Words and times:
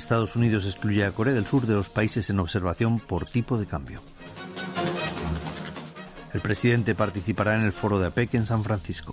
Estados 0.00 0.34
Unidos 0.34 0.64
excluye 0.64 1.04
a 1.04 1.12
Corea 1.12 1.34
del 1.34 1.46
Sur 1.46 1.66
de 1.66 1.74
los 1.74 1.90
países 1.90 2.30
en 2.30 2.40
observación 2.40 3.00
por 3.00 3.26
tipo 3.26 3.58
de 3.58 3.66
cambio. 3.66 4.00
El 6.32 6.40
presidente 6.40 6.94
participará 6.94 7.54
en 7.54 7.62
el 7.62 7.72
foro 7.72 7.98
de 7.98 8.06
APEC 8.06 8.34
en 8.34 8.46
San 8.46 8.64
Francisco. 8.64 9.12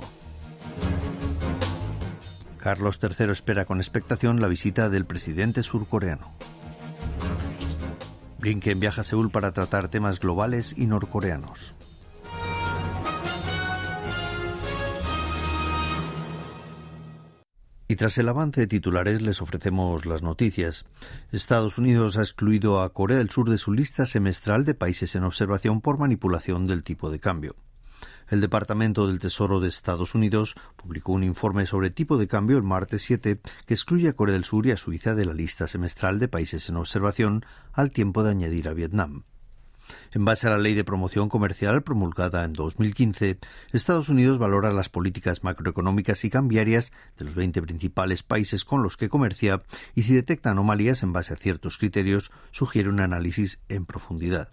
Carlos 2.58 3.00
III 3.02 3.32
espera 3.32 3.66
con 3.66 3.80
expectación 3.80 4.40
la 4.40 4.48
visita 4.48 4.90
del 4.90 5.06
presidente 5.06 5.62
surcoreano. 5.62 6.32
Blinken 8.40 8.80
viaja 8.80 9.02
a 9.02 9.04
Seúl 9.04 9.30
para 9.30 9.52
tratar 9.52 9.90
temas 9.90 10.22
globales 10.22 10.74
y 10.78 10.86
norcoreanos. 10.86 11.77
Y 17.90 17.96
tras 17.96 18.18
el 18.18 18.28
avance 18.28 18.62
de 18.62 18.68
titulares 18.68 19.22
les 19.22 19.42
ofrecemos 19.42 20.06
las 20.06 20.22
noticias. 20.22 20.86
Estados 21.32 21.78
Unidos 21.78 22.18
ha 22.18 22.22
excluido 22.22 22.82
a 22.82 22.92
Corea 22.92 23.18
del 23.18 23.30
Sur 23.30 23.50
de 23.50 23.58
su 23.58 23.72
lista 23.72 24.06
semestral 24.06 24.66
de 24.66 24.74
países 24.74 25.16
en 25.16 25.24
observación 25.24 25.80
por 25.80 25.98
manipulación 25.98 26.68
del 26.68 26.84
tipo 26.84 27.10
de 27.10 27.20
cambio. 27.20 27.56
El 28.30 28.42
Departamento 28.42 29.08
del 29.08 29.20
Tesoro 29.20 29.62
de 29.62 29.70
Estados 29.70 30.14
Unidos 30.14 30.56
publicó 30.76 31.14
un 31.14 31.24
informe 31.24 31.66
sobre 31.66 31.90
tipo 31.90 32.18
de 32.18 32.28
cambio 32.28 32.58
el 32.58 32.64
martes 32.64 33.04
7 33.04 33.40
que 33.66 33.74
excluye 33.74 34.10
a 34.10 34.14
Corea 34.14 34.34
del 34.34 34.44
Sur 34.44 34.68
y 34.68 34.72
a 34.72 34.78
Suiza 34.78 35.16
de 35.16 35.26
la 35.26 35.34
lista 35.34 35.66
semestral 35.66 36.20
de 36.20 36.28
países 36.28 36.68
en 36.68 36.76
observación 36.76 37.46
al 37.72 37.92
tiempo 37.92 38.24
de 38.24 38.32
añadir 38.32 38.68
a 38.68 38.74
Vietnam. 38.74 39.24
En 40.14 40.26
base 40.26 40.48
a 40.48 40.52
la 40.52 40.58
ley 40.58 40.74
de 40.74 40.84
promoción 40.84 41.30
comercial 41.30 41.84
promulgada 41.84 42.44
en 42.44 42.54
2015, 42.54 43.38
Estados 43.74 44.10
Unidos 44.10 44.38
valora 44.40 44.74
las 44.74 44.90
políticas 44.90 45.44
macroeconómicas 45.44 46.24
y 46.26 46.30
cambiarias 46.30 46.92
de 47.18 47.26
los 47.26 47.36
20 47.36 47.62
principales 47.62 48.24
países 48.24 48.66
con 48.66 48.84
los 48.84 48.98
que 48.98 49.10
comercia 49.10 49.62
y 49.96 50.04
si 50.04 50.14
detecta 50.14 50.52
anomalías 50.52 51.04
en 51.04 51.14
base 51.14 51.34
a 51.34 51.38
ciertos 51.38 51.78
criterios, 51.78 52.32
sugiere 52.52 52.90
un 52.90 53.00
análisis 53.00 53.60
en 53.70 53.86
profundidad. 53.86 54.50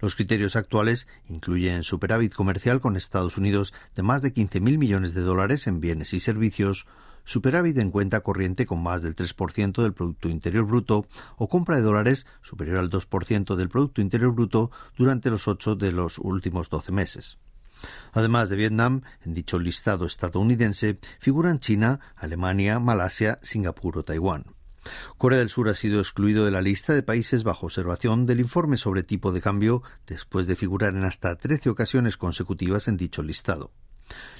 Los 0.00 0.14
criterios 0.14 0.56
actuales 0.56 1.08
incluyen 1.28 1.82
superávit 1.82 2.32
comercial 2.32 2.80
con 2.80 2.96
Estados 2.96 3.36
Unidos 3.36 3.74
de 3.94 4.02
más 4.02 4.22
de 4.22 4.32
15.000 4.32 4.78
millones 4.78 5.14
de 5.14 5.22
dólares 5.22 5.66
en 5.66 5.80
bienes 5.80 6.14
y 6.14 6.20
servicios, 6.20 6.86
superávit 7.28 7.76
en 7.76 7.90
cuenta 7.90 8.20
corriente 8.20 8.64
con 8.64 8.82
más 8.82 9.02
del 9.02 9.14
3% 9.14 9.82
del 9.82 9.92
Producto 9.92 10.30
Interior 10.30 10.64
Bruto 10.64 11.06
o 11.36 11.46
compra 11.46 11.76
de 11.76 11.82
dólares 11.82 12.26
superior 12.40 12.78
al 12.78 12.88
2% 12.88 13.54
del 13.54 13.68
Producto 13.68 14.00
Interior 14.00 14.32
Bruto 14.32 14.70
durante 14.96 15.28
los 15.28 15.46
ocho 15.46 15.76
de 15.76 15.92
los 15.92 16.18
últimos 16.18 16.70
12 16.70 16.90
meses. 16.90 17.38
Además 18.12 18.48
de 18.48 18.56
Vietnam, 18.56 19.02
en 19.26 19.34
dicho 19.34 19.58
listado 19.58 20.06
estadounidense 20.06 20.98
figuran 21.20 21.60
China, 21.60 22.00
Alemania, 22.16 22.78
Malasia, 22.78 23.38
Singapur 23.42 23.98
o 23.98 24.04
Taiwán. 24.04 24.46
Corea 25.18 25.40
del 25.40 25.50
Sur 25.50 25.68
ha 25.68 25.74
sido 25.74 26.00
excluido 26.00 26.46
de 26.46 26.50
la 26.50 26.62
lista 26.62 26.94
de 26.94 27.02
países 27.02 27.44
bajo 27.44 27.66
observación 27.66 28.24
del 28.24 28.40
informe 28.40 28.78
sobre 28.78 29.02
tipo 29.02 29.32
de 29.32 29.42
cambio 29.42 29.82
después 30.06 30.46
de 30.46 30.56
figurar 30.56 30.94
en 30.94 31.04
hasta 31.04 31.36
13 31.36 31.68
ocasiones 31.68 32.16
consecutivas 32.16 32.88
en 32.88 32.96
dicho 32.96 33.22
listado. 33.22 33.70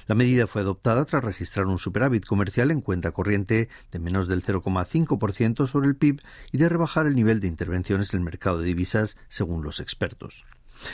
La 0.07 0.15
medida 0.15 0.47
fue 0.47 0.61
adoptada 0.61 1.05
tras 1.05 1.23
registrar 1.23 1.67
un 1.67 1.77
superávit 1.77 2.25
comercial 2.25 2.71
en 2.71 2.81
cuenta 2.81 3.11
corriente 3.11 3.69
de 3.91 3.99
menos 3.99 4.27
del 4.27 4.43
0,5% 4.43 5.67
sobre 5.67 5.87
el 5.87 5.95
PIB 5.95 6.21
y 6.51 6.57
de 6.57 6.69
rebajar 6.69 7.05
el 7.05 7.15
nivel 7.15 7.39
de 7.39 7.47
intervenciones 7.47 8.13
en 8.13 8.19
el 8.19 8.25
mercado 8.25 8.59
de 8.59 8.65
divisas, 8.65 9.17
según 9.27 9.63
los 9.63 9.79
expertos. 9.79 10.45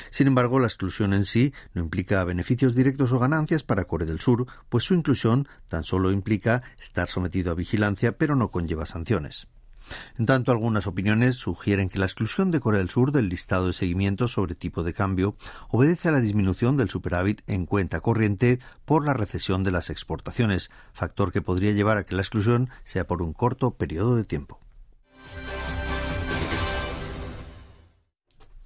Sin 0.10 0.28
embargo, 0.28 0.60
la 0.60 0.68
exclusión 0.68 1.14
en 1.14 1.26
sí 1.26 1.54
no 1.74 1.82
implica 1.82 2.24
beneficios 2.24 2.76
directos 2.76 3.12
o 3.12 3.20
ganancias 3.20 3.64
para 3.64 3.86
Corea 3.86 4.08
del 4.08 4.20
Sur, 4.20 4.48
pues 4.70 4.84
su 4.84 4.94
inclusión 4.94 5.48
tan 5.68 5.84
solo 5.84 6.12
implica 6.12 6.64
estar 6.80 7.10
sometido 7.10 7.52
a 7.52 7.56
vigilancia, 7.56 8.18
pero 8.18 8.36
no 8.36 8.50
conlleva 8.50 8.86
sanciones. 8.86 9.48
En 10.18 10.26
tanto, 10.26 10.52
algunas 10.52 10.88
opiniones 10.88 11.36
sugieren 11.36 11.90
que 11.90 12.00
la 12.00 12.06
exclusión 12.06 12.52
de 12.52 12.60
Corea 12.60 12.80
del 12.80 12.90
Sur 12.90 13.12
del 13.12 13.30
listado 13.30 13.68
de 13.68 13.74
seguimiento 13.74 14.28
sobre 14.28 14.56
tipo 14.56 14.84
de 14.84 14.94
cambio 14.94 15.36
obedece 15.70 16.10
a 16.10 16.12
la 16.12 16.22
disminución 16.22 16.78
del 16.78 16.90
superávit 16.90 17.42
en 17.48 17.66
cuenta 17.66 18.02
corriente 18.02 18.60
por 18.86 19.06
la 19.06 19.14
recesión 19.14 19.64
de 19.64 19.72
las 19.72 19.90
exportaciones, 19.90 20.72
factor 20.94 21.32
que 21.32 21.42
podría 21.42 21.72
llevar 21.72 21.98
a 21.98 22.06
que 22.06 22.16
la 22.16 22.22
exclusión 22.22 22.70
sea 22.84 23.08
por 23.08 23.22
un 23.22 23.34
corto 23.34 23.72
periodo 23.72 24.16
de 24.16 24.24
tiempo. 24.24 24.65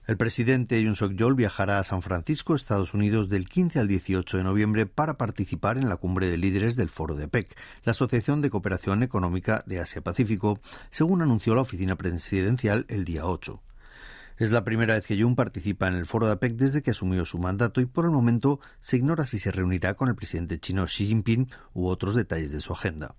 El 0.09 0.17
presidente 0.17 0.81
Yoon 0.81 0.95
Suk-yeol 0.95 1.35
viajará 1.35 1.77
a 1.77 1.83
San 1.83 2.01
Francisco, 2.01 2.55
Estados 2.55 2.95
Unidos, 2.95 3.29
del 3.29 3.47
15 3.47 3.77
al 3.77 3.87
18 3.87 4.37
de 4.37 4.43
noviembre 4.43 4.87
para 4.87 5.19
participar 5.19 5.77
en 5.77 5.87
la 5.87 5.97
cumbre 5.97 6.31
de 6.31 6.37
líderes 6.39 6.75
del 6.75 6.89
Foro 6.89 7.13
de 7.13 7.25
APEC, 7.25 7.55
la 7.83 7.91
Asociación 7.91 8.41
de 8.41 8.49
Cooperación 8.49 9.03
Económica 9.03 9.63
de 9.67 9.79
Asia-Pacífico, 9.79 10.61
según 10.89 11.21
anunció 11.21 11.53
la 11.53 11.61
oficina 11.61 11.95
presidencial 11.95 12.87
el 12.89 13.05
día 13.05 13.27
8. 13.27 13.61
Es 14.39 14.49
la 14.49 14.63
primera 14.63 14.95
vez 14.95 15.05
que 15.05 15.15
Yoon 15.15 15.35
participa 15.35 15.87
en 15.87 15.93
el 15.93 16.07
foro 16.07 16.25
de 16.25 16.33
APEC 16.33 16.53
desde 16.53 16.81
que 16.81 16.89
asumió 16.89 17.23
su 17.23 17.37
mandato 17.37 17.79
y 17.79 17.85
por 17.85 18.05
el 18.05 18.11
momento 18.11 18.59
se 18.79 18.97
ignora 18.97 19.27
si 19.27 19.37
se 19.37 19.51
reunirá 19.51 19.93
con 19.93 20.09
el 20.09 20.15
presidente 20.15 20.57
chino 20.57 20.87
Xi 20.87 21.05
Jinping 21.05 21.51
u 21.75 21.85
otros 21.85 22.15
detalles 22.15 22.51
de 22.51 22.61
su 22.61 22.73
agenda. 22.73 23.13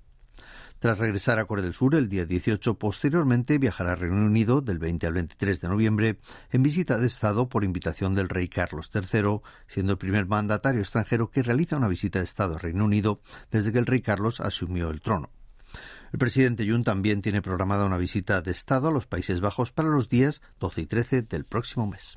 Tras 0.81 0.99
regresar 0.99 1.39
a 1.39 1.45
Corea 1.45 1.63
del 1.63 1.75
Sur 1.75 1.95
el 1.95 2.09
día 2.09 2.25
18, 2.25 2.79
posteriormente 2.79 3.59
viajará 3.59 3.93
a 3.93 3.97
Reino 3.97 4.17
Unido 4.17 4.63
del 4.63 4.79
20 4.79 5.07
al 5.07 5.13
23 5.13 5.61
de 5.61 5.69
noviembre 5.69 6.19
en 6.51 6.63
visita 6.63 6.97
de 6.97 7.07
Estado 7.07 7.51
por 7.51 7.65
invitación 7.65 8.15
del 8.15 8.31
rey 8.31 8.49
Carlos 8.49 8.91
III, 8.95 9.41
siendo 9.67 9.93
el 9.93 9.99
primer 9.99 10.25
mandatario 10.25 10.81
extranjero 10.81 11.31
que 11.31 11.43
realiza 11.43 11.77
una 11.77 11.87
visita 11.87 12.21
de 12.21 12.25
Estado 12.25 12.55
a 12.55 12.59
Reino 12.59 12.87
Unido 12.87 13.21
desde 13.51 13.73
que 13.73 13.79
el 13.79 13.85
rey 13.85 14.01
Carlos 14.01 14.41
asumió 14.41 14.89
el 14.89 15.03
trono. 15.03 15.29
El 16.15 16.19
presidente 16.19 16.67
Jun 16.67 16.83
también 16.83 17.21
tiene 17.21 17.43
programada 17.43 17.85
una 17.85 17.99
visita 17.99 18.41
de 18.41 18.51
Estado 18.51 18.89
a 18.89 18.93
los 18.93 19.07
Países 19.07 19.43
Bajos 19.43 19.73
para 19.73 19.91
los 19.91 20.09
días 20.09 20.41
12 20.61 20.81
y 20.81 20.87
13 20.87 21.23
del 21.23 21.45
próximo 21.45 21.87
mes. 21.89 22.17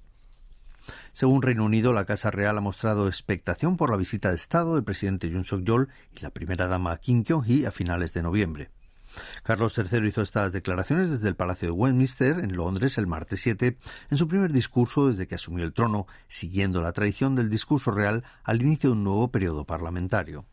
Según 1.11 1.41
Reino 1.41 1.65
Unido, 1.65 1.93
la 1.93 2.05
Casa 2.05 2.31
Real 2.31 2.57
ha 2.57 2.61
mostrado 2.61 3.07
expectación 3.07 3.77
por 3.77 3.89
la 3.89 3.97
visita 3.97 4.29
de 4.29 4.35
Estado 4.35 4.75
del 4.75 4.83
presidente 4.83 5.29
Yoon 5.29 5.43
Suk-yeol 5.43 5.89
y 6.15 6.19
la 6.21 6.31
primera 6.31 6.67
dama 6.67 6.97
Kim 6.97 7.23
Kyung-hee 7.23 7.65
a 7.65 7.71
finales 7.71 8.13
de 8.13 8.23
noviembre. 8.23 8.71
Carlos 9.43 9.77
III 9.77 10.07
hizo 10.07 10.21
estas 10.21 10.51
declaraciones 10.51 11.11
desde 11.11 11.27
el 11.29 11.35
Palacio 11.35 11.67
de 11.67 11.73
Westminster, 11.73 12.39
en 12.39 12.55
Londres, 12.55 12.97
el 12.97 13.07
martes 13.07 13.41
7, 13.41 13.77
en 14.09 14.17
su 14.17 14.27
primer 14.27 14.51
discurso 14.51 15.07
desde 15.07 15.27
que 15.27 15.35
asumió 15.35 15.63
el 15.63 15.73
trono, 15.73 16.07
siguiendo 16.27 16.81
la 16.81 16.93
tradición 16.93 17.35
del 17.35 17.49
discurso 17.49 17.91
real 17.91 18.23
al 18.43 18.61
inicio 18.61 18.89
de 18.89 18.95
un 18.95 19.03
nuevo 19.03 19.31
periodo 19.31 19.65
parlamentario. 19.65 20.45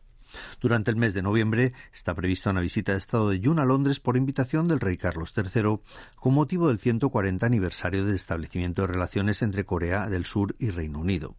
Durante 0.59 0.91
el 0.91 0.97
mes 0.97 1.13
de 1.13 1.21
noviembre 1.21 1.73
está 1.93 2.15
prevista 2.15 2.49
una 2.49 2.61
visita 2.61 2.91
de 2.91 2.97
Estado 2.97 3.29
de 3.29 3.39
Yun 3.39 3.59
a 3.59 3.65
Londres 3.65 3.99
por 3.99 4.17
invitación 4.17 4.67
del 4.67 4.79
rey 4.79 4.97
Carlos 4.97 5.33
III 5.35 5.79
con 6.15 6.33
motivo 6.33 6.69
del 6.69 6.79
140 6.79 7.45
aniversario 7.45 8.05
del 8.05 8.15
establecimiento 8.15 8.81
de 8.83 8.87
relaciones 8.89 9.41
entre 9.41 9.65
Corea 9.65 10.07
del 10.07 10.25
Sur 10.25 10.55
y 10.59 10.69
Reino 10.69 10.99
Unido. 10.99 11.35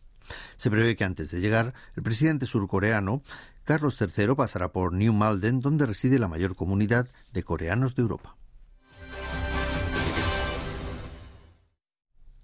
Se 0.56 0.70
prevé 0.70 0.96
que 0.96 1.04
antes 1.04 1.30
de 1.30 1.40
llegar, 1.40 1.74
el 1.96 2.02
presidente 2.02 2.46
surcoreano 2.46 3.22
Carlos 3.64 4.00
III 4.00 4.34
pasará 4.34 4.72
por 4.72 4.92
New 4.92 5.12
Malden, 5.12 5.60
donde 5.60 5.86
reside 5.86 6.18
la 6.18 6.28
mayor 6.28 6.56
comunidad 6.56 7.08
de 7.32 7.42
coreanos 7.42 7.94
de 7.94 8.02
Europa. 8.02 8.36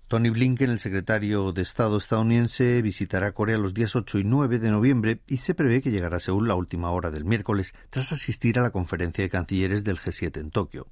Tony 0.08 0.30
Blinken, 0.30 0.70
el 0.70 0.78
secretario 0.78 1.52
de 1.52 1.60
Estado 1.60 1.98
estadounidense, 1.98 2.80
visitará 2.80 3.32
Corea 3.32 3.58
los 3.58 3.74
días 3.74 3.94
8 3.94 4.20
y 4.20 4.24
9 4.24 4.58
de 4.58 4.70
noviembre 4.70 5.20
y 5.26 5.36
se 5.36 5.54
prevé 5.54 5.82
que 5.82 5.90
llegará 5.90 6.16
a 6.16 6.20
Seúl 6.20 6.48
la 6.48 6.54
última 6.54 6.90
hora 6.90 7.10
del 7.10 7.26
miércoles 7.26 7.74
tras 7.90 8.10
asistir 8.12 8.58
a 8.58 8.62
la 8.62 8.70
conferencia 8.70 9.22
de 9.22 9.28
cancilleres 9.28 9.84
del 9.84 9.98
G7 9.98 10.40
en 10.40 10.50
Tokio. 10.50 10.86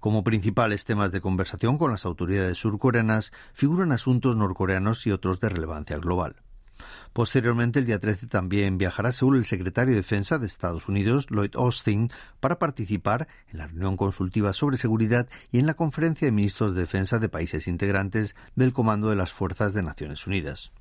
Como 0.00 0.24
principales 0.24 0.86
temas 0.86 1.12
de 1.12 1.20
conversación 1.20 1.76
con 1.76 1.90
las 1.90 2.06
autoridades 2.06 2.56
surcoreanas 2.56 3.34
figuran 3.52 3.92
asuntos 3.92 4.34
norcoreanos 4.34 5.06
y 5.06 5.12
otros 5.12 5.40
de 5.40 5.50
relevancia 5.50 5.98
global. 5.98 6.36
Posteriormente, 7.12 7.78
el 7.78 7.86
día 7.86 7.98
13 7.98 8.26
también 8.26 8.78
viajará 8.78 9.10
a 9.10 9.12
Seúl 9.12 9.36
el 9.36 9.44
secretario 9.44 9.92
de 9.92 10.00
Defensa 10.00 10.38
de 10.38 10.46
Estados 10.46 10.88
Unidos, 10.88 11.26
Lloyd 11.30 11.56
Austin, 11.56 12.10
para 12.40 12.58
participar 12.58 13.28
en 13.50 13.58
la 13.58 13.66
reunión 13.66 13.96
consultiva 13.96 14.52
sobre 14.52 14.76
seguridad 14.76 15.28
y 15.50 15.58
en 15.58 15.66
la 15.66 15.74
conferencia 15.74 16.26
de 16.26 16.32
ministros 16.32 16.74
de 16.74 16.80
defensa 16.80 17.18
de 17.18 17.28
países 17.28 17.68
integrantes 17.68 18.36
del 18.56 18.72
Comando 18.72 19.10
de 19.10 19.16
las 19.16 19.32
Fuerzas 19.32 19.74
de 19.74 19.82
Naciones 19.82 20.26
Unidas. 20.26 20.72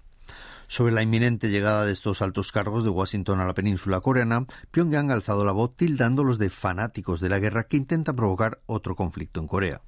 Sobre 0.68 0.94
la 0.94 1.02
inminente 1.02 1.50
llegada 1.50 1.86
de 1.86 1.94
estos 1.94 2.22
altos 2.22 2.52
cargos 2.52 2.84
de 2.84 2.90
Washington 2.90 3.40
a 3.40 3.46
la 3.46 3.54
península 3.54 4.02
coreana, 4.02 4.46
Pyongyang 4.72 5.12
ha 5.12 5.14
alzado 5.14 5.46
la 5.46 5.54
voz 5.54 5.76
tildándolos 5.76 6.38
de 6.40 6.50
fanáticos 6.50 7.22
de 7.22 7.30
la 7.30 7.40
guerra 7.40 7.68
que 7.68 7.78
intenta 7.78 8.14
provocar 8.14 8.60
otro 8.66 8.96
conflicto 8.96 9.40
en 9.40 9.48
Corea. 9.48 9.82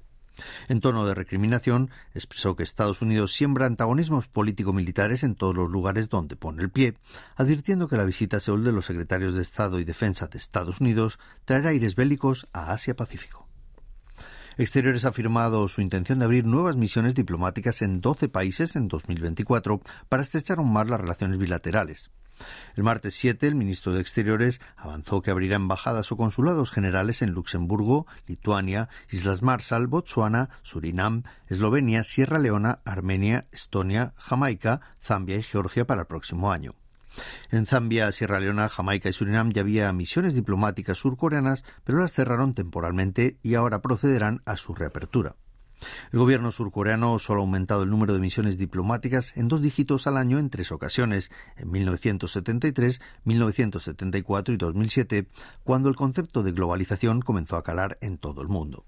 En 0.68 0.80
tono 0.80 1.06
de 1.06 1.14
recriminación, 1.14 1.90
expresó 2.14 2.56
que 2.56 2.62
Estados 2.62 3.02
Unidos 3.02 3.32
siembra 3.32 3.66
antagonismos 3.66 4.28
político-militares 4.28 5.22
en 5.24 5.34
todos 5.34 5.54
los 5.54 5.70
lugares 5.70 6.08
donde 6.08 6.36
pone 6.36 6.62
el 6.62 6.70
pie, 6.70 6.94
advirtiendo 7.36 7.88
que 7.88 7.96
la 7.96 8.04
visita 8.04 8.38
a 8.38 8.40
Seúl 8.40 8.64
de 8.64 8.72
los 8.72 8.86
secretarios 8.86 9.34
de 9.34 9.42
Estado 9.42 9.80
y 9.80 9.84
Defensa 9.84 10.26
de 10.26 10.38
Estados 10.38 10.80
Unidos 10.80 11.18
traerá 11.44 11.70
aires 11.70 11.94
bélicos 11.94 12.46
a 12.52 12.72
Asia-Pacífico. 12.72 13.46
Exteriores 14.56 15.04
ha 15.04 15.08
afirmado 15.08 15.66
su 15.68 15.80
intención 15.80 16.18
de 16.18 16.26
abrir 16.26 16.44
nuevas 16.44 16.76
misiones 16.76 17.14
diplomáticas 17.14 17.80
en 17.82 18.00
12 18.00 18.28
países 18.28 18.76
en 18.76 18.88
2024 18.88 19.80
para 20.08 20.22
estrechar 20.22 20.58
aún 20.58 20.72
más 20.72 20.88
las 20.88 21.00
relaciones 21.00 21.38
bilaterales. 21.38 22.10
El 22.76 22.84
martes 22.84 23.14
7, 23.14 23.46
el 23.46 23.54
ministro 23.54 23.92
de 23.92 24.00
Exteriores 24.00 24.60
avanzó 24.76 25.22
que 25.22 25.30
abrirá 25.30 25.56
embajadas 25.56 26.10
o 26.12 26.16
consulados 26.16 26.70
generales 26.70 27.22
en 27.22 27.32
Luxemburgo, 27.32 28.06
Lituania, 28.26 28.88
Islas 29.10 29.42
Marshall, 29.42 29.86
Botsuana, 29.86 30.50
Surinam, 30.62 31.24
Eslovenia, 31.48 32.04
Sierra 32.04 32.38
Leona, 32.38 32.80
Armenia, 32.84 33.46
Estonia, 33.52 34.14
Jamaica, 34.16 34.80
Zambia 35.02 35.36
y 35.36 35.42
Georgia 35.42 35.86
para 35.86 36.02
el 36.02 36.06
próximo 36.06 36.52
año. 36.52 36.74
En 37.50 37.66
Zambia, 37.66 38.12
Sierra 38.12 38.40
Leona, 38.40 38.68
Jamaica 38.68 39.08
y 39.08 39.12
Surinam 39.12 39.50
ya 39.52 39.62
había 39.62 39.92
misiones 39.92 40.34
diplomáticas 40.34 40.98
surcoreanas, 40.98 41.64
pero 41.84 41.98
las 41.98 42.12
cerraron 42.12 42.54
temporalmente 42.54 43.36
y 43.42 43.54
ahora 43.54 43.82
procederán 43.82 44.42
a 44.44 44.56
su 44.56 44.74
reapertura. 44.74 45.34
El 46.12 46.18
gobierno 46.18 46.50
surcoreano 46.50 47.18
solo 47.18 47.40
ha 47.40 47.44
aumentado 47.44 47.82
el 47.82 47.90
número 47.90 48.12
de 48.12 48.20
misiones 48.20 48.58
diplomáticas 48.58 49.36
en 49.36 49.48
dos 49.48 49.62
dígitos 49.62 50.06
al 50.06 50.16
año 50.16 50.38
en 50.38 50.50
tres 50.50 50.72
ocasiones, 50.72 51.30
en 51.56 51.70
1973, 51.70 53.00
1974 53.24 54.54
y 54.54 54.56
2007, 54.56 55.26
cuando 55.64 55.88
el 55.88 55.96
concepto 55.96 56.42
de 56.42 56.52
globalización 56.52 57.20
comenzó 57.20 57.56
a 57.56 57.64
calar 57.64 57.98
en 58.00 58.18
todo 58.18 58.42
el 58.42 58.48
mundo. 58.48 58.84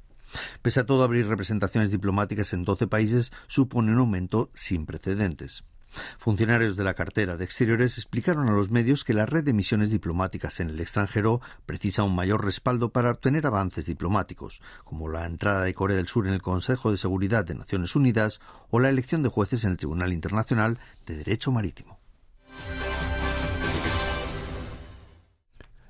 Pese 0.62 0.81
a 0.81 0.87
todo, 0.87 1.05
abrir 1.05 1.27
representaciones 1.27 1.91
diplomáticas 1.91 2.53
en 2.53 2.65
12 2.65 2.87
países 2.87 3.33
supone 3.47 3.93
un 3.93 3.99
aumento 3.99 4.50
sin 4.55 4.87
precedentes. 4.87 5.65
Funcionarios 6.19 6.77
de 6.77 6.85
la 6.85 6.94
cartera 6.94 7.37
de 7.37 7.44
Exteriores 7.44 7.99
explicaron 7.99 8.49
a 8.49 8.53
los 8.53 8.71
medios 8.71 9.05
que 9.05 9.15
la 9.15 9.27
red 9.27 9.44
de 9.44 9.53
misiones 9.53 9.91
diplomáticas 9.91 10.61
en 10.61 10.71
el 10.71 10.81
extranjero 10.81 11.41
precisa 11.67 12.03
un 12.03 12.15
mayor 12.15 12.44
respaldo 12.44 12.91
para 12.91 13.11
obtener 13.11 13.47
avances 13.47 13.87
diplomáticos, 13.87 14.62
como 14.85 15.09
la 15.09 15.27
entrada 15.27 15.65
de 15.65 15.75
Corea 15.75 15.97
del 15.97 16.09
Sur 16.09 16.27
en 16.27 16.35
el 16.35 16.43
Consejo 16.43 16.91
de 16.91 16.99
Seguridad 16.99 17.44
de 17.44 17.55
Naciones 17.55 17.94
Unidas 17.97 18.41
o 18.71 18.81
la 18.81 18.89
elección 18.89 19.23
de 19.23 19.29
jueces 19.29 19.65
en 19.65 19.73
el 19.73 19.77
Tribunal 19.77 20.12
Internacional 20.12 20.79
de 21.06 21.17
Derecho 21.17 21.53
Marítimo. 21.53 21.99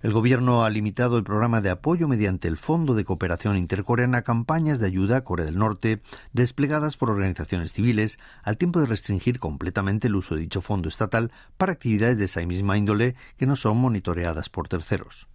El 0.03 0.13
Gobierno 0.13 0.65
ha 0.65 0.71
limitado 0.71 1.17
el 1.17 1.23
programa 1.23 1.61
de 1.61 1.71
apoyo 1.71 2.09
mediante 2.09 2.49
el 2.49 2.57
Fondo 2.57 2.95
de 2.95 3.05
Cooperación 3.05 3.57
Intercoreana 3.57 4.19
a 4.19 4.23
campañas 4.23 4.81
de 4.81 4.89
ayuda 4.89 5.19
a 5.19 5.25
Corea 5.25 5.47
del 5.47 5.59
Norte 5.59 6.01
desplegadas 6.33 6.97
por 6.97 7.09
organizaciones 7.09 7.73
civiles, 7.73 8.19
al 8.43 8.59
tiempo 8.59 8.81
de 8.81 8.87
restringir 8.87 9.39
completamente 9.39 10.09
el 10.09 10.17
uso 10.17 10.35
de 10.35 10.41
dicho 10.41 10.61
fondo 10.61 10.89
estatal 10.89 11.31
para 11.57 11.75
actividades 11.75 12.19
de 12.19 12.25
esa 12.25 12.45
misma 12.45 12.77
índole 12.77 13.15
que 13.37 13.47
no 13.47 13.55
son 13.55 13.77
monitoreadas 13.77 14.49
por 14.49 14.67
terceros. 14.67 15.29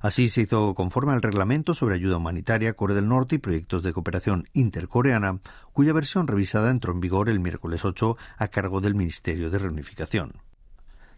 Así 0.00 0.30
se 0.30 0.42
hizo 0.42 0.74
conforme 0.74 1.12
al 1.12 1.20
reglamento 1.20 1.74
sobre 1.74 1.96
ayuda 1.96 2.16
humanitaria 2.16 2.72
Corea 2.72 2.96
del 2.96 3.08
Norte 3.08 3.34
y 3.34 3.38
proyectos 3.38 3.82
de 3.82 3.92
cooperación 3.92 4.48
intercoreana, 4.54 5.40
cuya 5.74 5.92
versión 5.92 6.26
revisada 6.26 6.70
entró 6.70 6.94
en 6.94 7.00
vigor 7.00 7.28
el 7.28 7.40
miércoles 7.40 7.84
8 7.84 8.16
a 8.38 8.48
cargo 8.48 8.80
del 8.80 8.94
Ministerio 8.94 9.50
de 9.50 9.58
Reunificación. 9.58 10.45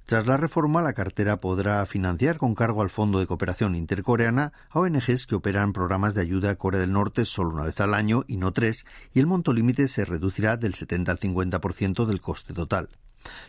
Tras 0.08 0.26
la 0.26 0.38
reforma, 0.38 0.81
la 0.81 0.94
cartera 0.94 1.38
podrá 1.38 1.84
financiar 1.84 2.38
con 2.38 2.55
cargo 2.55 2.81
al 2.81 2.88
Fondo 2.88 3.19
de 3.19 3.26
Cooperación 3.26 3.75
Intercoreana 3.75 4.55
a 4.70 4.81
ONGs 4.81 5.26
que 5.26 5.34
operan 5.34 5.75
programas 5.75 6.14
de 6.14 6.22
ayuda 6.22 6.49
a 6.49 6.55
Corea 6.55 6.81
del 6.81 6.93
Norte 6.93 7.26
solo 7.26 7.50
una 7.50 7.64
vez 7.64 7.78
al 7.82 7.93
año 7.93 8.25
y 8.26 8.38
no 8.38 8.55
tres, 8.55 8.87
y 9.12 9.20
el 9.20 9.26
monto 9.26 9.52
límite 9.52 9.87
se 9.87 10.06
reducirá 10.06 10.56
del 10.56 10.72
70 10.72 11.12
al 11.12 11.19
50% 11.19 12.06
del 12.06 12.22
coste 12.22 12.55
total. 12.55 12.88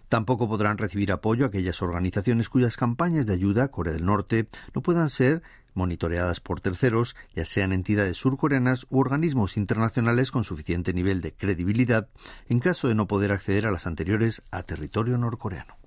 Tampoco 0.10 0.50
podrán 0.50 0.78
recibir 0.78 1.14
apoyo 1.14 1.46
aquellas 1.46 1.82
organizaciones 1.82 2.50
cuyas 2.50 2.76
campañas 2.76 3.26
de 3.26 3.36
ayuda 3.36 3.64
a 3.64 3.72
Corea 3.72 3.94
del 3.94 4.06
Norte 4.06 4.50
no 4.76 4.82
puedan 4.82 5.10
ser 5.10 5.42
monitoreadas 5.76 6.42
por 6.42 6.60
terceros, 6.60 7.16
ya 7.34 7.46
sean 7.46 7.72
entidades 7.72 8.18
surcoreanas 8.18 8.86
u 8.90 9.00
organismos 9.00 9.56
internacionales 9.56 10.30
con 10.30 10.44
suficiente 10.44 10.92
nivel 10.92 11.22
de 11.22 11.32
credibilidad, 11.32 12.10
en 12.50 12.60
caso 12.60 12.90
de 12.90 12.96
no 12.96 13.08
poder 13.08 13.32
acceder 13.32 13.66
a 13.66 13.72
las 13.72 13.88
anteriores 13.88 14.44
a 14.52 14.64
territorio 14.64 15.18
norcoreano. 15.18 15.79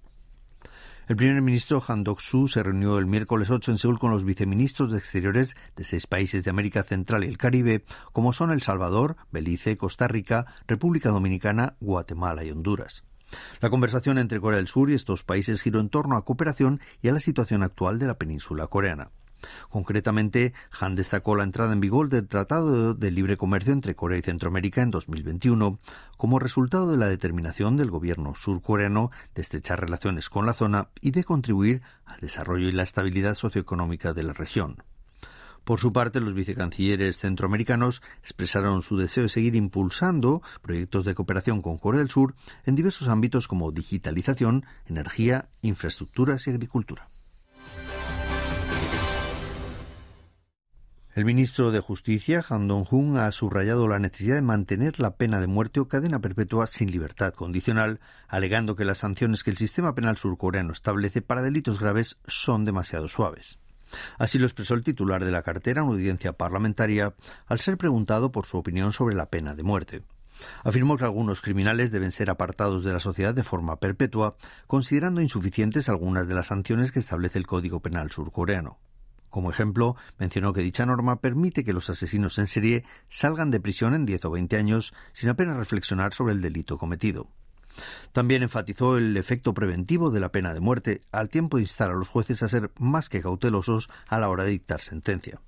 El 1.09 1.17
primer 1.17 1.43
ministro 1.43 1.83
Han 1.89 2.05
Dok-soo 2.05 2.47
se 2.47 2.63
reunió 2.63 2.97
el 2.99 3.07
miércoles 3.07 3.51
8 3.51 3.73
en 3.73 3.79
Seúl 3.79 3.99
con 3.99 4.13
los 4.13 4.25
viceministros 4.25 4.93
de 4.93 4.99
Exteriores 4.99 5.57
de 5.75 5.83
seis 5.83 6.07
países 6.07 6.45
de 6.45 6.51
América 6.51 6.85
Central 6.85 7.25
y 7.25 7.27
el 7.27 7.39
Caribe, 7.39 7.85
como 8.13 8.33
son 8.33 8.53
El 8.53 8.63
Salvador, 8.63 9.17
Belice, 9.33 9.77
Costa 9.77 10.07
Rica, 10.07 10.47
República 10.69 11.11
Dominicana, 11.11 11.75
Guatemala 11.81 12.45
y 12.45 12.53
Honduras. 12.53 13.03
La 13.61 13.69
conversación 13.69 14.17
entre 14.19 14.41
Corea 14.41 14.59
del 14.59 14.69
Sur 14.69 14.91
y 14.91 14.95
estos 14.95 15.25
países 15.25 15.61
giró 15.61 15.81
en 15.81 15.89
torno 15.89 16.17
a 16.17 16.25
cooperación 16.25 16.81
y 17.03 17.09
a 17.09 17.13
la 17.13 17.21
situación 17.21 17.65
actual 17.65 17.99
de 17.99 18.07
la 18.07 18.19
península 18.19 18.69
coreana. 18.69 19.11
Concretamente, 19.69 20.53
Han 20.81 20.95
destacó 20.95 21.37
la 21.37 21.45
entrada 21.45 21.73
en 21.73 21.81
vigor 21.81 22.09
del 22.09 22.29
Tratado 22.29 22.95
de 22.95 23.11
Libre 23.11 23.37
Comercio 23.37 23.73
entre 23.73 23.95
Corea 23.95 24.19
y 24.19 24.23
Centroamérica 24.23 24.83
en 24.83 24.91
2021 24.91 25.79
como 26.17 26.39
resultado 26.39 26.91
de 26.91 26.97
la 26.97 27.07
determinación 27.07 27.77
del 27.77 27.91
gobierno 27.91 28.35
surcoreano 28.35 29.11
de 29.35 29.43
estrechar 29.43 29.81
relaciones 29.81 30.31
con 30.31 30.47
la 30.47 30.55
zona 30.55 30.89
y 31.01 31.11
de 31.11 31.25
contribuir 31.25 31.83
al 32.05 32.21
desarrollo 32.21 32.69
y 32.69 32.73
la 32.73 32.83
estabilidad 32.83 33.35
socioeconómica 33.35 34.13
de 34.13 34.23
la 34.23 34.33
región. 34.33 34.83
Por 35.65 35.79
su 35.79 35.93
parte, 35.93 36.21
los 36.21 36.35
vicecancilleres 36.35 37.21
centroamericanos 37.21 38.03
expresaron 38.21 38.83
su 38.83 38.97
deseo 38.97 39.25
de 39.25 39.29
seguir 39.29 39.55
impulsando 39.55 40.43
proyectos 40.61 41.05
de 41.05 41.15
cooperación 41.15 41.63
con 41.63 41.79
Corea 41.79 42.01
del 42.01 42.11
Sur 42.11 42.35
en 42.65 42.75
diversos 42.75 43.07
ámbitos 43.07 43.47
como 43.47 43.71
digitalización, 43.71 44.65
energía, 44.87 45.49
infraestructuras 45.63 46.47
y 46.47 46.51
agricultura. 46.51 47.12
El 51.15 51.27
ministro 51.27 51.73
de 51.73 51.81
Justicia, 51.81 52.43
Han 52.49 52.69
Dong-hun, 52.69 53.19
ha 53.19 53.31
subrayado 53.33 53.87
la 53.87 53.99
necesidad 53.99 54.37
de 54.37 54.41
mantener 54.41 54.99
la 54.99 55.17
pena 55.17 55.41
de 55.41 55.47
muerte 55.47 55.79
o 55.79 55.87
cadena 55.87 56.21
perpetua 56.21 56.67
sin 56.67 56.91
libertad 56.91 57.35
condicional, 57.35 58.01
alegando 58.29 58.77
que 58.77 58.87
las 58.87 58.99
sanciones 58.99 59.45
que 59.45 59.51
el 59.51 59.59
sistema 59.59 59.95
penal 59.95 60.17
surcoreano 60.17 60.73
establece 60.73 61.21
para 61.21 61.43
delitos 61.43 61.81
graves 61.81 62.17
son 62.27 62.65
demasiado 62.65 63.09
suaves. 63.09 63.59
Así 64.17 64.39
lo 64.39 64.47
expresó 64.47 64.73
el 64.73 64.85
titular 64.85 65.23
de 65.23 65.33
la 65.33 65.43
cartera 65.43 65.83
en 65.83 65.89
audiencia 65.89 66.33
parlamentaria 66.33 67.13
al 67.47 67.61
ser 67.61 67.77
preguntado 67.77 68.33
por 68.33 68.47
su 68.47 68.57
opinión 68.57 68.95
sobre 68.95 69.15
la 69.15 69.27
pena 69.27 69.55
de 69.55 69.65
muerte. 69.65 70.03
Afirmó 70.65 70.97
que 70.97 71.05
algunos 71.05 71.43
criminales 71.43 71.93
deben 71.93 72.11
ser 72.11 72.31
apartados 72.31 72.85
de 72.85 72.93
la 72.95 73.01
sociedad 73.01 73.35
de 73.35 73.45
forma 73.45 73.77
perpetua, 73.77 74.37
considerando 74.67 75.21
insuficientes 75.21 75.91
algunas 75.91 76.27
de 76.27 76.35
las 76.35 76.47
sanciones 76.47 76.91
que 76.91 77.01
establece 77.01 77.39
el 77.39 77.47
Código 77.47 77.81
Penal 77.81 78.11
surcoreano. 78.11 78.79
Como 79.33 79.51
ejemplo, 79.51 79.97
mencionó 80.19 80.53
que 80.53 80.61
dicha 80.61 80.85
norma 80.85 81.23
permite 81.23 81.65
que 81.65 81.73
los 81.73 81.89
asesinos 81.89 82.37
en 82.37 82.47
serie 82.47 82.85
salgan 83.09 83.51
de 83.51 83.61
prisión 83.61 83.95
en 83.95 84.05
10 84.05 84.27
o 84.27 84.31
20 84.33 84.59
años 84.59 84.93
sin 85.15 85.31
apenas 85.31 85.57
reflexionar 85.57 86.13
sobre 86.13 86.35
el 86.35 86.43
delito 86.43 86.77
cometido. 86.77 87.31
También 88.13 88.43
enfatizó 88.43 88.99
el 88.99 89.17
efecto 89.17 89.55
preventivo 89.55 90.11
de 90.11 90.21
la 90.21 90.33
pena 90.33 90.53
de 90.53 90.61
muerte, 90.61 91.01
al 91.13 91.31
tiempo 91.31 91.57
de 91.57 91.63
instar 91.63 91.91
a 91.91 91.95
los 91.95 92.11
jueces 92.11 92.43
a 92.43 92.49
ser 92.51 92.73
más 92.77 93.09
que 93.09 93.23
cautelosos 93.23 93.89
a 94.07 94.21
la 94.21 94.29
hora 94.29 94.45
de 94.45 94.51
dictar 94.51 94.83
sentencia. 94.83 95.41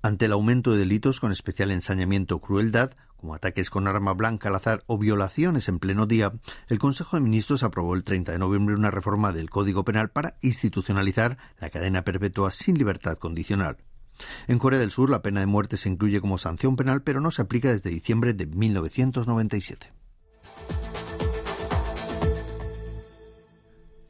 Ante 0.00 0.24
el 0.24 0.32
aumento 0.32 0.72
de 0.72 0.78
delitos 0.78 1.20
con 1.20 1.30
especial 1.30 1.70
ensañamiento 1.70 2.36
o 2.36 2.40
crueldad, 2.40 2.92
como 3.16 3.34
ataques 3.34 3.70
con 3.70 3.88
arma 3.88 4.12
blanca 4.12 4.48
al 4.48 4.56
azar 4.56 4.82
o 4.86 4.98
violaciones 4.98 5.68
en 5.68 5.78
pleno 5.78 6.06
día, 6.06 6.32
el 6.68 6.78
Consejo 6.78 7.16
de 7.16 7.22
Ministros 7.22 7.62
aprobó 7.62 7.94
el 7.94 8.04
30 8.04 8.32
de 8.32 8.38
noviembre 8.38 8.74
una 8.74 8.90
reforma 8.90 9.32
del 9.32 9.50
Código 9.50 9.84
Penal 9.84 10.10
para 10.10 10.36
institucionalizar 10.42 11.38
la 11.58 11.70
cadena 11.70 12.02
perpetua 12.02 12.50
sin 12.50 12.78
libertad 12.78 13.16
condicional. 13.18 13.78
En 14.46 14.58
Corea 14.58 14.80
del 14.80 14.90
Sur 14.90 15.10
la 15.10 15.22
pena 15.22 15.40
de 15.40 15.46
muerte 15.46 15.76
se 15.76 15.88
incluye 15.88 16.20
como 16.20 16.38
sanción 16.38 16.76
penal 16.76 17.02
pero 17.02 17.20
no 17.20 17.30
se 17.30 17.42
aplica 17.42 17.70
desde 17.70 17.90
diciembre 17.90 18.32
de 18.32 18.46
1997. 18.46 19.92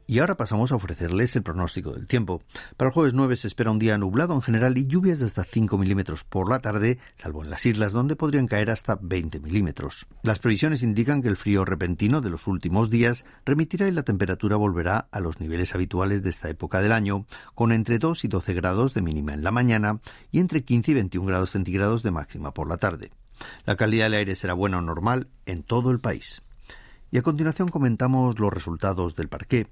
Y 0.09 0.19
ahora 0.19 0.37
pasamos 0.37 0.71
a 0.71 0.75
ofrecerles 0.75 1.35
el 1.35 1.43
pronóstico 1.43 1.91
del 1.91 2.07
tiempo. 2.07 2.41
Para 2.77 2.87
el 2.87 2.93
jueves 2.93 3.13
9 3.13 3.35
se 3.35 3.47
espera 3.47 3.71
un 3.71 3.77
día 3.77 3.97
nublado 3.97 4.33
en 4.33 4.41
general 4.41 4.77
y 4.77 4.87
lluvias 4.87 5.19
de 5.19 5.25
hasta 5.25 5.43
5 5.43 5.77
milímetros 5.77 6.23
por 6.23 6.49
la 6.49 6.59
tarde, 6.59 6.97
salvo 7.17 7.43
en 7.43 7.49
las 7.49 7.65
islas 7.65 7.91
donde 7.91 8.15
podrían 8.15 8.47
caer 8.47 8.71
hasta 8.71 8.97
20 9.01 9.41
milímetros. 9.41 10.07
Las 10.23 10.39
previsiones 10.39 10.81
indican 10.81 11.21
que 11.21 11.27
el 11.27 11.35
frío 11.35 11.65
repentino 11.65 12.21
de 12.21 12.29
los 12.29 12.47
últimos 12.47 12.89
días 12.89 13.25
remitirá 13.45 13.89
y 13.89 13.91
la 13.91 14.03
temperatura 14.03 14.55
volverá 14.55 15.09
a 15.11 15.19
los 15.19 15.41
niveles 15.41 15.75
habituales 15.75 16.23
de 16.23 16.29
esta 16.29 16.47
época 16.47 16.79
del 16.79 16.93
año, 16.93 17.25
con 17.53 17.73
entre 17.73 17.99
2 17.99 18.23
y 18.23 18.29
12 18.29 18.53
grados 18.53 18.93
de 18.93 19.01
mínima 19.01 19.33
en 19.33 19.43
la 19.43 19.51
mañana 19.51 19.99
y 20.31 20.39
entre 20.39 20.63
15 20.63 20.91
y 20.91 20.93
21 20.93 21.27
grados 21.27 21.51
centígrados 21.51 22.01
de 22.03 22.11
máxima 22.11 22.53
por 22.53 22.69
la 22.69 22.77
tarde. 22.77 23.11
La 23.65 23.75
calidad 23.75 24.05
del 24.05 24.13
aire 24.13 24.37
será 24.37 24.53
buena 24.53 24.77
o 24.77 24.81
normal 24.81 25.27
en 25.45 25.63
todo 25.63 25.91
el 25.91 25.99
país. 25.99 26.41
Y 27.11 27.17
a 27.17 27.21
continuación 27.21 27.69
comentamos 27.69 28.39
los 28.39 28.53
resultados 28.53 29.15
del 29.15 29.29
parqué. 29.29 29.67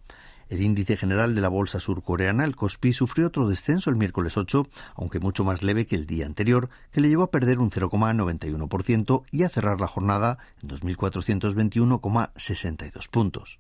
El 0.48 0.62
índice 0.62 0.96
general 0.96 1.34
de 1.34 1.42
la 1.42 1.50
bolsa 1.50 1.80
surcoreana, 1.80 2.46
el 2.46 2.56
Kospi, 2.56 2.94
sufrió 2.94 3.26
otro 3.28 3.48
descenso 3.48 3.90
el 3.90 3.96
miércoles 3.96 4.38
8, 4.38 4.68
aunque 4.96 5.20
mucho 5.20 5.44
más 5.44 5.64
leve 5.64 5.88
que 5.88 5.96
el 5.96 6.06
día 6.06 6.28
anterior, 6.28 6.70
que 6.92 7.02
le 7.02 7.10
llevó 7.10 7.24
a 7.24 7.32
perder 7.32 7.58
un 7.58 7.72
0,91% 7.72 9.24
y 9.32 9.42
a 9.42 9.50
cerrar 9.50 9.82
la 9.82 9.88
jornada 9.88 10.38
en 10.62 10.70
2.421,62 10.70 13.10
puntos. 13.10 13.58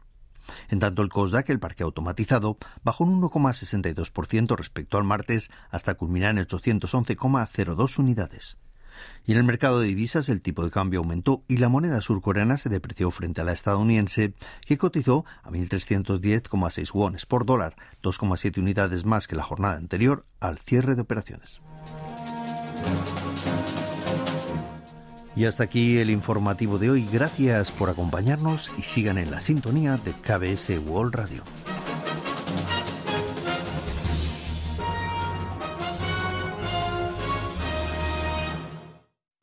En 0.69 0.77
tanto, 0.77 1.01
el 1.01 1.09
COSDAC, 1.09 1.49
el 1.49 1.59
parque 1.59 1.81
automatizado, 1.81 2.59
bajó 2.83 3.03
un 3.03 3.19
1,62% 3.19 4.55
respecto 4.55 4.99
al 4.99 5.03
martes 5.03 5.49
hasta 5.71 5.95
culminar 5.95 6.37
en 6.37 6.45
811,02 6.45 7.97
unidades. 7.97 8.59
Y 9.25 9.31
en 9.31 9.37
el 9.37 9.43
mercado 9.43 9.79
de 9.79 9.87
divisas 9.87 10.29
el 10.29 10.41
tipo 10.41 10.63
de 10.63 10.71
cambio 10.71 10.99
aumentó 10.99 11.43
y 11.47 11.57
la 11.57 11.69
moneda 11.69 12.01
surcoreana 12.01 12.57
se 12.57 12.69
depreció 12.69 13.11
frente 13.11 13.41
a 13.41 13.43
la 13.43 13.53
estadounidense, 13.53 14.33
que 14.65 14.77
cotizó 14.77 15.25
a 15.43 15.49
1.310,6 15.49 16.93
wones 16.93 17.25
por 17.25 17.45
dólar, 17.45 17.75
2,7 18.03 18.59
unidades 18.59 19.05
más 19.05 19.27
que 19.27 19.35
la 19.35 19.43
jornada 19.43 19.75
anterior 19.75 20.25
al 20.39 20.57
cierre 20.57 20.95
de 20.95 21.01
operaciones. 21.01 21.61
Y 25.35 25.45
hasta 25.45 25.63
aquí 25.63 25.97
el 25.97 26.09
informativo 26.09 26.79
de 26.79 26.91
hoy. 26.91 27.07
Gracias 27.11 27.71
por 27.71 27.89
acompañarnos 27.89 28.71
y 28.77 28.83
sigan 28.83 29.17
en 29.17 29.31
la 29.31 29.41
sintonía 29.41 29.97
de 29.97 30.13
KBS 30.13 30.79
World 30.87 31.13
Radio. 31.13 31.43